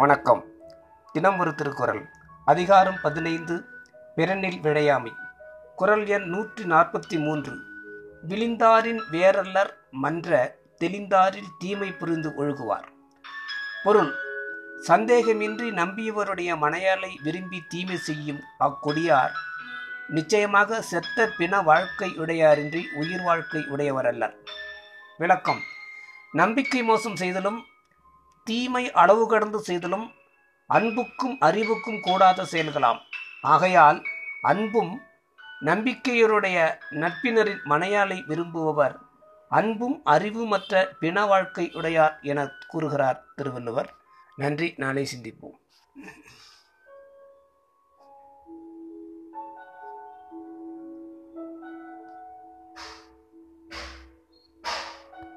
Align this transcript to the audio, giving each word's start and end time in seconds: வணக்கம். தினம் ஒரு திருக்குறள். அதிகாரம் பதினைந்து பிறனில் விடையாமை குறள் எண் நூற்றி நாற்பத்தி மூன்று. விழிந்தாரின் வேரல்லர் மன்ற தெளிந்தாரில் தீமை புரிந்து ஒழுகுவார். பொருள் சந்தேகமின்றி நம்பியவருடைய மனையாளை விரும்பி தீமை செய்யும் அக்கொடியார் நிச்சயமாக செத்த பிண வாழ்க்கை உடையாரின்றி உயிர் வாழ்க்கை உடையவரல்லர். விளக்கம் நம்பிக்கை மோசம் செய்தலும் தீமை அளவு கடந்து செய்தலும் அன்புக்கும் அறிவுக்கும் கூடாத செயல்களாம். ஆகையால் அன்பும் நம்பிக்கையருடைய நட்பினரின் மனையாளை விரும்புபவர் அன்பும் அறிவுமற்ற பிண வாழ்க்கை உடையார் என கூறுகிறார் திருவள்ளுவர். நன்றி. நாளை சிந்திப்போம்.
வணக்கம். 0.00 0.44
தினம் 1.12 1.38
ஒரு 1.38 1.54
திருக்குறள். 1.54 2.08
அதிகாரம் 2.44 2.98
பதினைந்து 3.02 3.64
பிறனில் 4.16 4.60
விடையாமை 4.60 5.12
குறள் 5.76 6.06
எண் 6.06 6.22
நூற்றி 6.22 6.64
நாற்பத்தி 6.64 7.18
மூன்று. 7.18 7.52
விழிந்தாரின் 8.28 9.00
வேரல்லர் 9.10 9.70
மன்ற 9.90 10.56
தெளிந்தாரில் 10.80 11.50
தீமை 11.58 11.92
புரிந்து 11.92 12.28
ஒழுகுவார். 12.28 12.86
பொருள் 13.84 14.14
சந்தேகமின்றி 14.86 15.68
நம்பியவருடைய 15.70 16.56
மனையாளை 16.56 17.22
விரும்பி 17.22 17.62
தீமை 17.68 17.96
செய்யும் 17.96 18.40
அக்கொடியார் 18.60 19.32
நிச்சயமாக 20.08 20.82
செத்த 20.82 21.30
பிண 21.38 21.62
வாழ்க்கை 21.62 22.10
உடையாரின்றி 22.18 22.82
உயிர் 22.94 23.22
வாழ்க்கை 23.22 23.60
உடையவரல்லர். 23.60 24.34
விளக்கம் 25.18 25.60
நம்பிக்கை 26.32 26.82
மோசம் 26.82 27.16
செய்தலும் 27.16 27.64
தீமை 28.44 28.92
அளவு 28.92 29.28
கடந்து 29.28 29.60
செய்தலும் 29.60 30.10
அன்புக்கும் 30.66 31.36
அறிவுக்கும் 31.40 32.00
கூடாத 32.00 32.42
செயல்களாம். 32.42 32.98
ஆகையால் 33.42 34.02
அன்பும் 34.42 35.00
நம்பிக்கையருடைய 35.60 36.76
நட்பினரின் 36.90 37.62
மனையாளை 37.64 38.24
விரும்புபவர் 38.26 38.96
அன்பும் 39.48 40.02
அறிவுமற்ற 40.04 40.86
பிண 41.00 41.24
வாழ்க்கை 41.24 41.70
உடையார் 41.72 42.18
என 42.22 42.50
கூறுகிறார் 42.68 43.24
திருவள்ளுவர். 43.36 43.94
நன்றி. 44.36 44.74
நாளை 44.76 45.08
சிந்திப்போம். 45.16 45.69